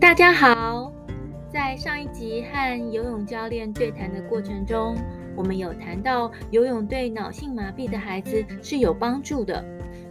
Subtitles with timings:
[0.00, 0.92] 大家好，
[1.50, 4.96] 在上一集和游泳教练对谈的过程中，
[5.34, 9.64] 我们有谈到游泳对脑性麻痹的孩子是有帮助的。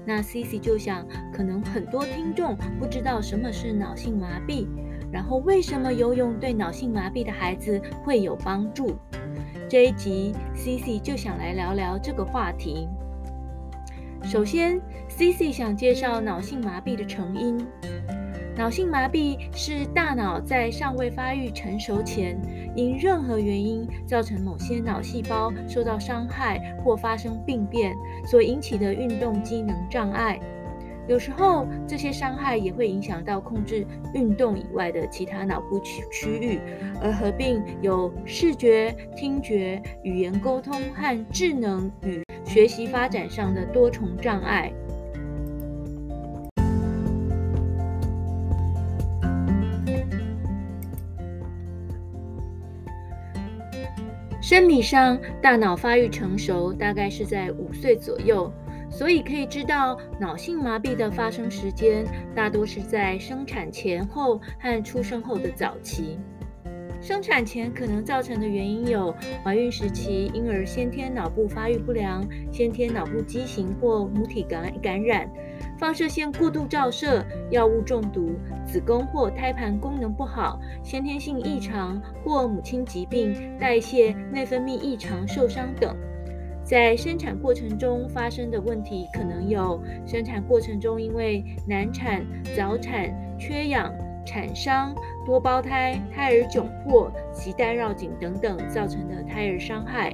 [0.05, 4.67] 那 CC 就想，可能很多听众不知道什么是脑性麻痹，
[5.09, 8.97] 然后为什么游泳对脑性麻痹的孩子会有帮助？
[9.69, 12.89] 这一集 CC 就想来聊聊这个话题。
[14.21, 17.65] 首先，CC 想介绍脑性麻痹的成因。
[18.57, 22.41] 脑性麻痹是大脑在尚未发育成熟前，
[22.75, 27.93] 因任何原因造成某些脑细胞受到伤害或发生病变
[28.25, 30.39] 所引起的运动机能障碍。
[31.07, 33.85] 有时候，这些伤害也会影响到控制
[34.15, 36.59] 运动以外的其他脑部区区域，
[36.99, 44.73] 而合并有视觉、听觉、语言沟通和智能与学习发展上的多重障碍。
[54.49, 58.49] 生理上，大脑发育成熟大概是在五岁左右，
[58.89, 66.17] 所以可以知道脑性麻痹的发生时间大多是在生产前后和出生后的早期。
[67.01, 75.29] 生产前可能造成的原因有怀孕时期婴儿先天脑部发育不良、先天脑部畸形或母体感感染。
[75.77, 78.31] 放射线过度照射、药物中毒、
[78.65, 85.95] 子宫或胎盘功能不好、先天性异常或母亲疾病、代谢、内分泌异常、受伤等。
[86.63, 93.93] 在生产过程中发生的问题可能有：生产过程中因为难产、早产、缺氧、
[94.25, 94.93] 产伤、
[95.25, 100.13] 多胞胎、胎儿窘迫、脐带绕颈等等造成的胎儿伤害。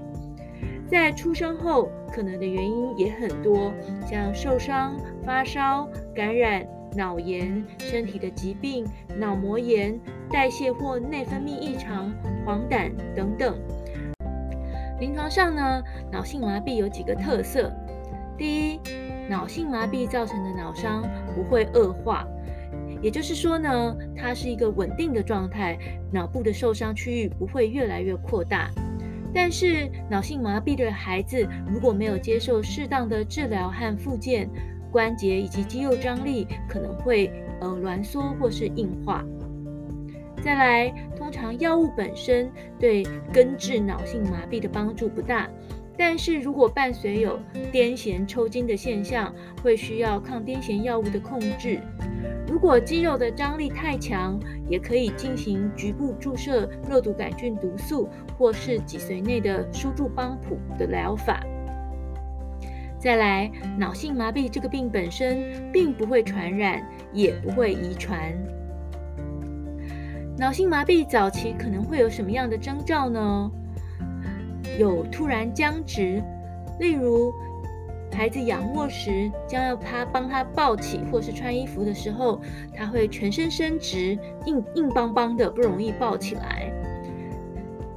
[0.93, 3.73] 在出生后，可能的原因也很多，
[4.07, 6.63] 像受伤、发烧、感染、
[6.95, 8.85] 脑炎、身体的疾病、
[9.17, 12.13] 脑膜炎、代谢或内分泌异常、
[12.45, 13.57] 黄疸等等。
[14.99, 15.81] 临床上呢，
[16.11, 17.73] 脑性麻痹有几个特色：
[18.37, 18.79] 第一，
[19.27, 21.01] 脑性麻痹造成的脑伤
[21.33, 22.23] 不会恶化，
[23.01, 25.75] 也就是说呢，它是一个稳定的状态，
[26.11, 28.69] 脑部的受伤区域不会越来越扩大。
[29.33, 34.49] 但是脑性麻痹的孩子如果没有接受适当的治疗和复健，
[34.91, 39.25] 关节以及肌肉张力可能会呃挛缩或是硬化。
[40.43, 45.49] 再来，通常药物本身对根治脑性麻痹的帮助不大，
[45.97, 47.39] 但是如果伴随有
[47.71, 49.33] 癫痫抽筋的现象，
[49.63, 51.79] 会需要抗癫痫药物的控制。
[52.47, 54.39] 如果肌肉的张力太强，
[54.69, 58.07] 也可以进行局部注射肉毒杆菌毒素，
[58.37, 61.43] 或是脊髓内的输注帮谱的疗法。
[62.99, 68.33] 再来，脑性麻痹这个病本身并不会传染，也不会遗传。
[70.37, 73.51] 脑性麻痹早期可能会有什么样的征兆呢？
[74.79, 76.23] 有突然僵直，
[76.79, 77.33] 例如。
[78.13, 82.39] 孩子仰卧时，将要他帮他抱起或是穿衣服的时候，
[82.73, 86.71] 他会全身伸直，硬硬邦邦的，不容易抱起来。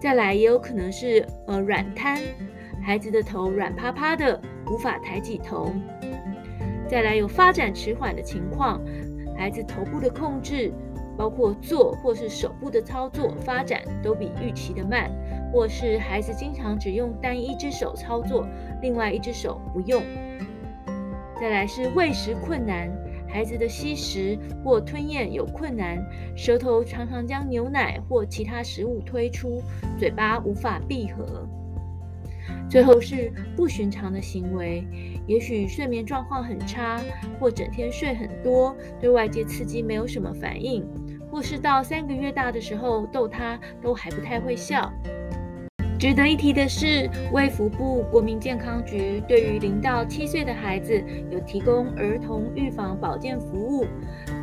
[0.00, 2.18] 再来，也有可能是呃软瘫，
[2.82, 4.40] 孩子的头软趴趴的，
[4.70, 5.72] 无法抬起头。
[6.88, 8.80] 再来，有发展迟缓的情况，
[9.36, 10.72] 孩子头部的控制，
[11.16, 15.10] 包括坐或是手部的操作发展都比预期的慢。
[15.56, 18.46] 或是孩子经常只用单一只手操作，
[18.82, 20.02] 另外一只手不用。
[21.40, 22.90] 再来是喂食困难，
[23.26, 25.96] 孩子的吸食或吞咽有困难，
[26.36, 29.62] 舌头常常将牛奶或其他食物推出，
[29.98, 31.48] 嘴巴无法闭合。
[32.68, 34.86] 最后是不寻常的行为，
[35.26, 37.00] 也许睡眠状况很差，
[37.40, 40.86] 或整天睡很多，对外界刺激没有什么反应，
[41.30, 44.92] 或是到三个月大的时候逗他都还不太会笑。
[45.98, 53.86] 值得一提的是，卫福部国民健康局对于零到七岁的孩子有提供儿童预防保健服务，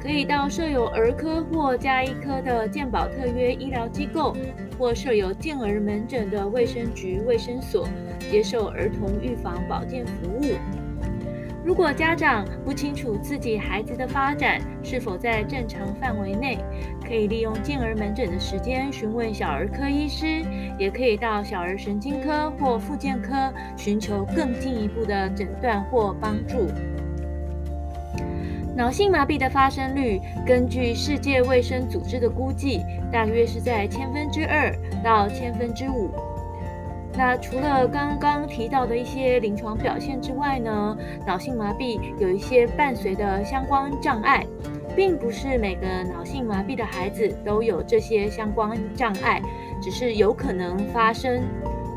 [0.02, 4.36] 可以到设有儿科或加医科的健保特约医疗机构，
[4.80, 7.88] 或设有健儿门诊的卫生局卫生所，
[8.32, 10.56] 接受儿童预防保健服务。
[11.66, 16.58] 如果家长不清楚自己孩子的发展是否在正常范围内，
[17.08, 20.44] 可以利用健儿门诊的时间询问小儿科医师，
[20.78, 23.32] 也可以到小儿神经科或复健科
[23.78, 26.68] 寻求更进一步的诊断或帮助。
[28.76, 36.10] 脑性麻痹的发生率，根据世界卫生组织的估计，大约是在千分之二到千分之五。
[37.16, 44.46] 那除了刚刚提到的一些临床表现之外呢，脑性麻痹有一些伴随的相关障碍，
[44.96, 49.40] 并不是每个脑性麻痹的孩子都有这些相关障碍，
[49.80, 51.44] 只是有可能发生。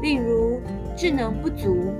[0.03, 0.61] 例如，
[0.95, 1.95] 智能不足，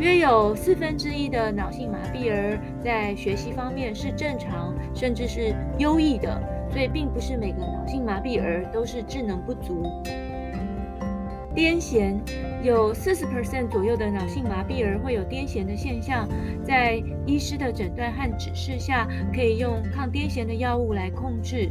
[0.00, 6.42] 约有四分之一的脑性麻痹儿在学习方面是正常，甚至是优异的，
[6.72, 10.02] 所以并不是每个脑性麻痹儿都是智能不足。
[11.54, 12.16] 癫痫，
[12.62, 16.28] 有四十 percent 左右的脑性麻痹儿会有癫痫的现象，
[16.64, 21.68] 在医师的诊断和指示下，可以用抗癫痫的药物来控制。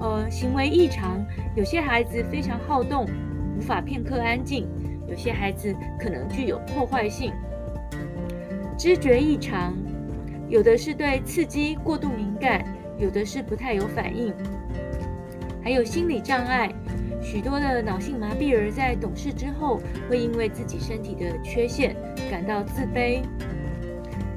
[0.00, 1.24] 呃，行为异常，
[1.56, 3.06] 有些孩子非常好动，
[3.56, 4.64] 无法片刻安静；
[5.08, 7.32] 有些孩子可能具有破坏性。
[8.76, 9.72] 知觉异常，
[10.50, 12.62] 有的是对刺激过度敏感，
[12.98, 14.34] 有的是不太有反应。
[15.62, 16.70] 还有心理障碍。
[17.24, 21.96] 许多的脑性麻痹儿在懂事之后，会因为自己身体的缺陷
[22.30, 23.22] 感到自卑。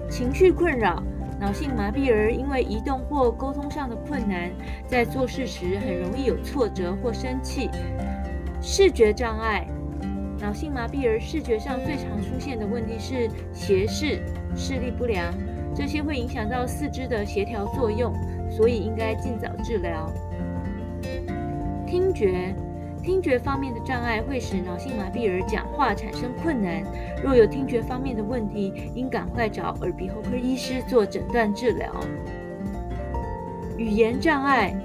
[0.10, 1.04] 情绪困扰，
[1.38, 4.50] 脑性麻痹儿因为移动或沟通上的困难，
[4.88, 7.70] 在做事时很容易有挫折或生气。
[8.62, 9.68] 视觉障碍，
[10.40, 14.22] 脑性麻痹儿视觉上最常出现的问题是斜视、
[14.56, 15.32] 视力不良，
[15.76, 18.14] 这些会影响到四肢的协调作用，
[18.50, 20.10] 所以应该尽早治疗。
[21.86, 22.56] 听觉。
[23.08, 26.84] 听觉方面的障碍会使脑性麻痹儿讲话产生困难。
[27.24, 31.90] 若有听觉方面的问题，应赶快找耳鼻喉科医师做诊断治疗。
[33.78, 34.76] 语言障碍，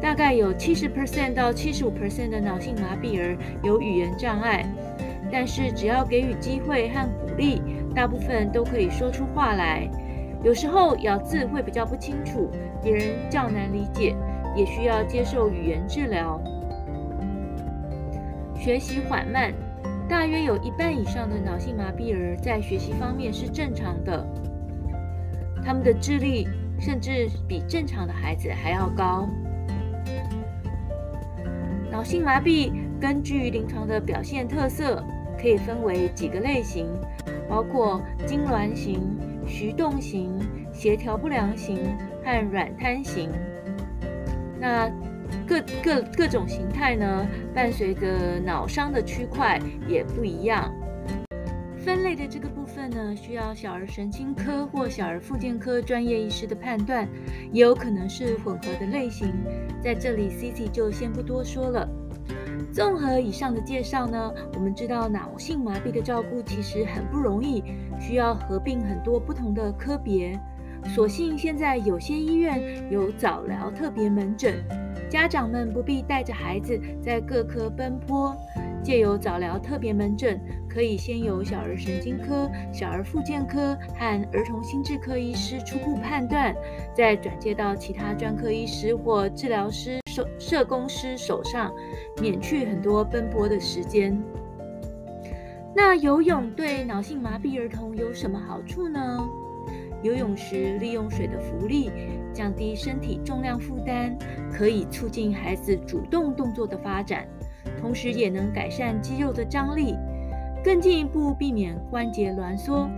[0.00, 4.64] 大概有七十 percent 到七十五 percent 的脑性麻痹儿有语言障碍，
[5.30, 7.60] 但是只要给予机会和鼓励，
[7.94, 9.86] 大部分都可以说出话来。
[10.42, 12.48] 有时候咬字会比较不清楚，
[12.82, 14.16] 别人较难理解，
[14.56, 16.42] 也需要接受语言治疗。
[18.68, 19.50] 学习缓慢，
[20.06, 24.22] 大约有一半以上的脑性麻痹儿在学习方面是正常的，
[25.64, 26.46] 他们的智力
[26.78, 29.26] 甚至比正常的孩子还要高。
[31.90, 32.70] 脑性麻痹
[33.00, 35.02] 根据临床的表现特色，
[35.40, 36.88] 可以分为几个类型，
[37.48, 39.00] 包括痉挛型、
[39.46, 40.38] 徐动型、
[40.74, 41.78] 协调不良型
[42.22, 43.30] 和软瘫型。
[44.60, 44.90] 那
[45.46, 50.72] 各各各种形态呢，伴随着脑伤的区块也不一样。
[51.78, 57.08] 分类的这个部分呢，需要小儿神经科或小儿复健科专业医师的判断，
[57.50, 59.32] 也有可能是混合的类型。
[59.82, 61.88] 在这里，Cici 就先不多说了。
[62.72, 67.64] 综合以上的介绍呢，我们知道脑性麻痹的照顾其实很不容易，
[67.98, 70.38] 需要合并很多不同的科别。
[70.94, 74.62] 所幸现在有些医院有早疗特别门诊。
[75.08, 78.36] 家长们不必带着孩子在各科奔波，
[78.82, 86.54] 借由早疗特别门诊，可以先由小儿神经科、小儿复健科和儿童心智科医师初步判断，
[86.94, 91.72] 再转介到其他专科医师或治疗师、社社工师手上，
[92.20, 94.20] 免去很多奔波的时间。
[95.74, 99.28] 那游泳对脑性麻痹儿童有什么好处呢？
[100.02, 101.90] 游泳时利用水的浮力，
[102.32, 104.16] 降低身体重量负担，
[104.52, 107.26] 可以促进孩子主动动作的发展，
[107.80, 109.94] 同时也能改善肌肉的张力，
[110.62, 112.88] 更进一步避免关节挛缩。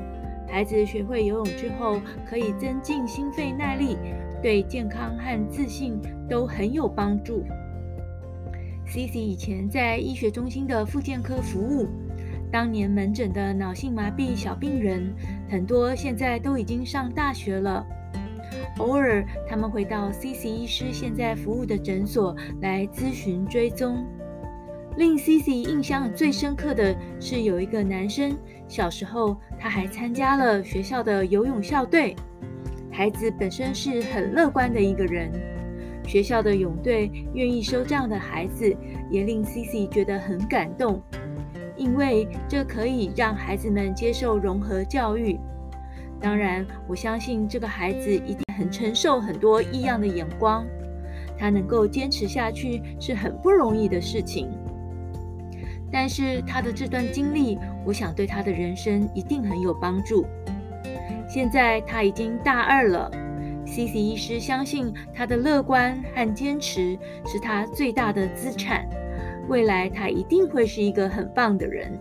[0.46, 3.96] 孩子学会游泳之后，可以增进心肺耐力，
[4.42, 7.44] 对健康和自信都很有帮助。
[8.86, 11.88] C C 以前在医学中心的复健科服务。
[12.50, 15.14] 当年门诊的脑性麻痹小病人
[15.50, 17.84] 很多，现在都已经上大学了。
[18.78, 24.06] 偶尔他们会到 C C 医师现在服务的诊所来咨询追踪。
[24.96, 28.36] 令 C C 印象最深刻的是，有一个男生
[28.68, 32.14] 小时候他还参加了学校的游泳校队。
[32.92, 35.30] 孩子本身是很乐观的一个人，
[36.06, 38.72] 学校的泳队愿意收这样的孩子，
[39.10, 41.02] 也令 C C 觉得很感动。
[41.80, 45.40] 因为这可以让孩子们接受融合教育。
[46.20, 50.66] 当然，我相信这个孩子一定很承受很多异样的眼光。
[51.38, 54.50] 他能够坚持下去是很不容易的事情。
[55.90, 60.26] 但是他的这段经历，我想对他的人生一定很有帮助。
[61.26, 63.10] 现在他已经大二了
[63.64, 68.86] ，C C 医师相信他的乐观和坚持是他最大的资产。
[69.50, 71.98] 未来他一定会是一个很棒的人。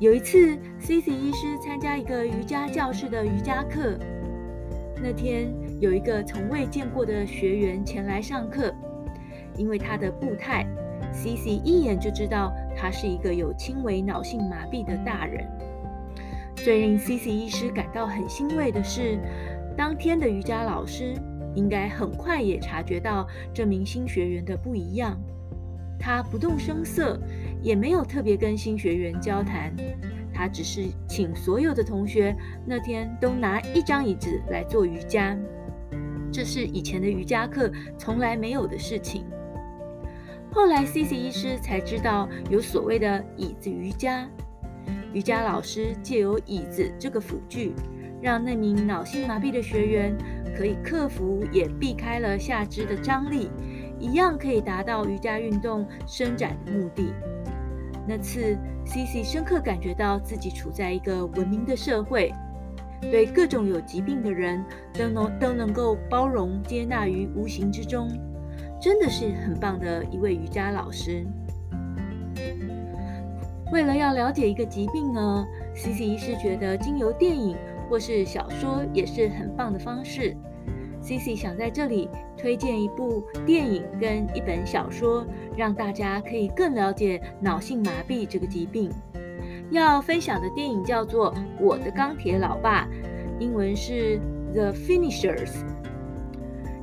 [0.00, 3.98] 有一次，Cici 医师参加一个瑜伽教室的瑜伽课。
[5.02, 8.74] 那天有一个从未见过的学员前来上课，
[9.58, 10.66] 因为他的步态
[11.12, 15.46] ，Cici 一眼就知道他是一个有轻微脑性麻痹的大人。
[16.56, 19.18] 最令 Cici 医师感到很欣慰的是，
[19.76, 21.14] 当天的瑜伽老师
[21.54, 25.14] 应该很快也察觉到这名新学员的不一样。
[25.98, 27.20] 他不动声色，
[27.62, 29.74] 也没有特别跟新学员交谈，
[30.32, 32.36] 他只是请所有的同学
[32.66, 35.36] 那天都拿一张椅子来做瑜伽。
[36.32, 39.24] 这是以前的瑜伽课从来没有的事情。
[40.50, 44.28] 后来 C C 医师才知道有所谓的椅子瑜伽。
[45.12, 47.72] 瑜伽老师借由椅子这个辅具，
[48.20, 50.16] 让那名脑性麻痹的学员
[50.56, 53.48] 可以克服，也避开了下肢的张力，
[53.98, 57.12] 一样可以达到瑜伽运动伸展的目的。
[58.06, 62.32] 那次，Cici 深刻感觉到自己处在一个文明的社会，
[63.00, 68.08] 对各种有疾病的人都能都能够包容接纳于无形之中，
[68.80, 71.24] 真的是很棒的一位瑜伽老师。
[73.72, 77.56] 为了要了解一个疾病呢，Cici 医师觉得经由电影
[77.88, 80.36] 或是小说也是很棒的方式。
[81.04, 85.22] Cici 想在这里推荐一部电影跟一本小说，
[85.54, 88.90] 让大家可以更了解脑性麻痹这个疾病。
[89.70, 91.30] 要分享的电影叫做
[91.60, 92.86] 《我的钢铁老爸》，
[93.38, 94.18] 英文是
[94.54, 95.50] 《The Finishers》，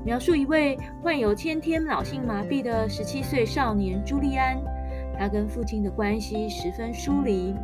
[0.06, 4.62] 描述一位患有先天脑性麻痹的十七岁少年朱利安，
[5.18, 7.56] 他跟父亲的关系十分疏离。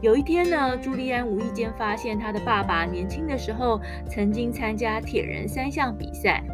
[0.00, 6.44] 有一天呢，朱利安无意间发现他的爸爸年轻的时候曾经参加铁人三项比赛，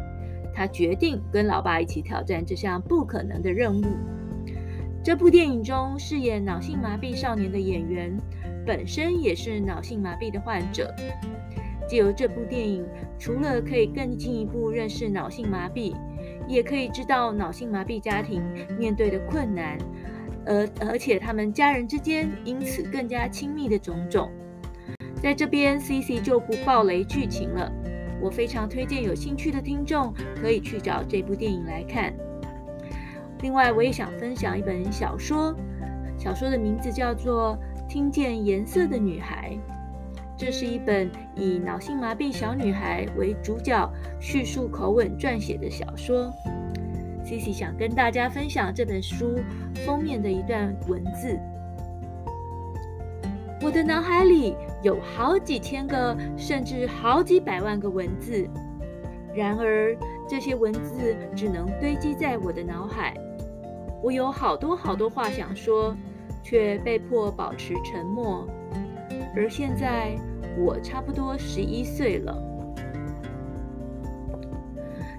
[0.51, 3.85] 他决定跟老爸一起挑战这项不可能的任务。
[5.03, 8.17] 这部电影中饰演脑性麻痹少年的演员
[8.65, 10.91] 本身也是脑性麻痹的患者。
[11.87, 12.83] 借由这部电影，
[13.19, 15.93] 除了可以更进一步认识脑性麻痹，
[16.47, 18.41] 也可以知道脑性麻痹家庭
[18.79, 19.77] 面对的困难。
[20.45, 24.29] 而而且他们家人之间因此更加亲密的种种，
[25.21, 27.71] 在这边 C C 就不爆雷剧情了。
[28.21, 32.13] 我非常推荐有兴趣的听众可以去找这部电影来看。
[33.41, 35.53] 另外，我也想分享一本小说，
[36.17, 39.51] 小说的名字叫做《听见颜色的女孩》，
[40.37, 43.87] 这是一本以脑性麻痹小女孩为主角，
[44.19, 46.33] 叙述口吻撰写的小说。
[47.25, 49.39] Cici 想跟大家分享这本书
[49.83, 51.39] 封面的一段文字。
[53.63, 58.47] 我的脑海里有好几千个，甚至好几百万个文字，
[59.33, 59.97] 然而
[60.29, 63.11] 这些文字只能堆积在我的脑海。
[64.03, 65.97] 我有好多好多话想说，
[66.43, 68.47] 却被迫保持沉默。
[69.35, 70.15] 而现在
[70.59, 72.37] 我差不多十一岁了。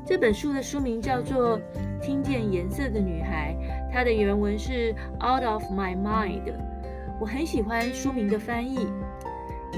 [0.04, 1.60] 这本书的书名叫做。
[2.06, 3.52] 听见颜色的女孩，
[3.92, 6.52] 它的原文是 Out of My Mind。
[7.20, 8.86] 我很喜欢书名的翻译。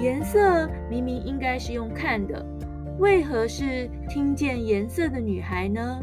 [0.02, 2.44] 颜色明明应该是用看的，
[2.99, 6.02] 为何是听见颜色的女孩呢？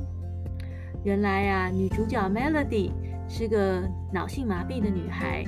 [1.03, 2.89] 原来啊，女主角 Melody
[3.29, 5.45] 是个脑性麻痹的女孩，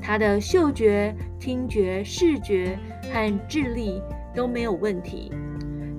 [0.00, 2.78] 她的嗅觉、听觉、视觉
[3.12, 4.00] 和智力
[4.32, 5.32] 都没有问题。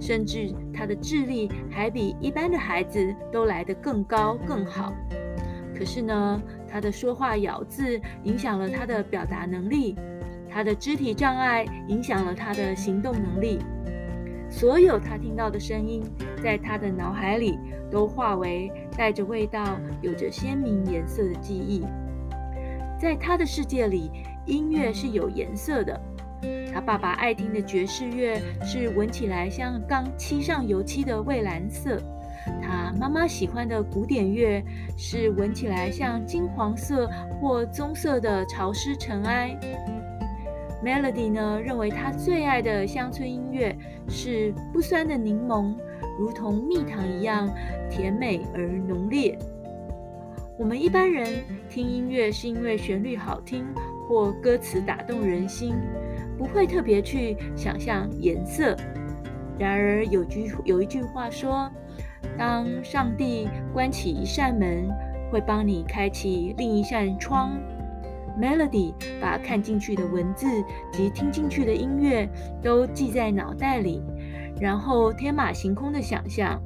[0.06, 4.94] 甚至他的智力还比一般的孩子都来得更高更好。
[5.74, 9.96] 可是呢，他的说话咬字影响了他的表达能力，
[10.50, 13.60] 他的肢体障碍影响了他的行动能力。
[14.50, 16.04] 所有他听到的声音，
[16.44, 17.58] 在他的脑海里
[17.90, 21.82] 都化为带着味道、有着鲜明颜色的记忆。
[23.00, 24.12] 在他的世界里，
[24.46, 25.98] 音乐是有颜色的。
[26.74, 32.02] 他爸爸爱听的爵士乐是闻起来像刚漆上油漆的蔚蓝色，
[32.62, 34.64] 他妈妈喜欢的古典乐
[34.98, 37.10] 是闻起来像金黄色
[37.40, 39.58] 或棕色的潮湿尘埃。
[40.84, 43.74] Melody 呢，认为他最爱的乡村音乐
[44.10, 45.74] 是不酸的柠檬，
[46.20, 47.50] 如同蜜糖一样
[47.90, 49.38] 甜美而浓烈。
[50.60, 51.26] 我们一般人
[51.70, 53.66] 听音乐是因为旋律好听
[54.08, 55.74] 或歌词打动人心。
[56.44, 58.76] 不会特别去想象颜色。
[59.58, 61.72] 然而有句有一句话说
[62.38, 64.90] ：“当上帝关起一扇门，
[65.32, 67.58] 会帮你开启另一扇窗。”
[68.38, 70.48] Melody 把看进去的文字
[70.92, 72.28] 及听进去的音乐
[72.62, 74.02] 都记在脑袋里，
[74.60, 76.62] 然后天马行空的想象，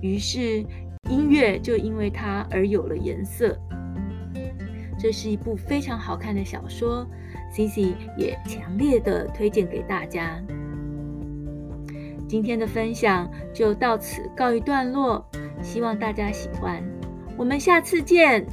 [0.00, 0.64] 于是
[1.10, 3.54] 音乐就因为它而有了颜色。
[4.98, 7.06] 这是一部非常好看的小说。
[7.52, 10.42] Cici 也强烈的推荐给大家。
[12.26, 15.22] 今天的分享就到此告一段落，
[15.62, 16.82] 希望大家喜欢。
[17.36, 18.46] 我们下次见。